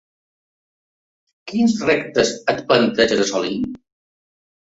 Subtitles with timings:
[1.51, 3.59] Quins reptes et planteges assolir?